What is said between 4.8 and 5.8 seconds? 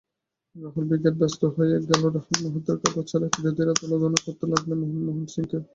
মনমোহন সিংকে।